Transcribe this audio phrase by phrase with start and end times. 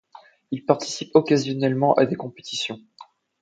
[0.49, 2.79] Il participe occasionnellement à des compétitions.